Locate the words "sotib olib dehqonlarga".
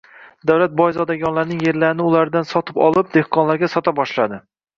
2.53-3.71